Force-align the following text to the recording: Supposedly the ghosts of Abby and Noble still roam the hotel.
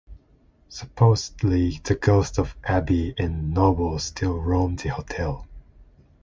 Supposedly 0.67 1.79
the 1.83 1.93
ghosts 1.93 2.39
of 2.39 2.55
Abby 2.63 3.13
and 3.19 3.53
Noble 3.53 3.99
still 3.99 4.39
roam 4.39 4.75
the 4.75 4.89
hotel. 4.89 5.45